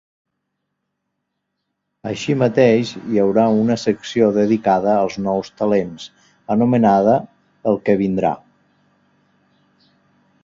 Així 2.11 2.35
mateix, 2.43 2.93
hi 3.11 3.19
haurà 3.23 3.43
una 3.57 3.75
secció 3.81 4.29
dedicada 4.37 4.95
als 5.01 5.17
nous 5.27 5.53
talents, 5.63 6.07
anomenada 6.55 7.15
El 7.73 7.77
que 7.91 7.97
vindrà. 8.01 8.33